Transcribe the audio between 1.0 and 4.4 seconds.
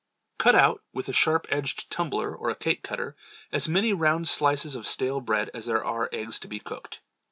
a sharp edged tumbler or a cake cutter as many round